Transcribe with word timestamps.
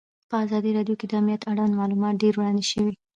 په 0.29 0.35
ازادي 0.43 0.71
راډیو 0.77 0.99
کې 0.99 1.05
د 1.07 1.13
امنیت 1.19 1.41
اړوند 1.51 1.77
معلومات 1.79 2.13
ډېر 2.23 2.33
وړاندې 2.35 2.65
شوي. 2.71 2.93